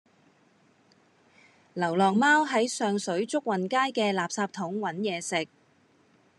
[1.75, 5.47] 流浪貓喺上水祝運街嘅垃圾桶搵野食